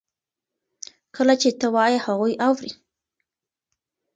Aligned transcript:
کله 1.15 1.33
چې 1.41 1.49
ته 1.59 1.67
وایې 1.75 1.97
هغوی 2.05 2.33
اوري. 2.47 2.71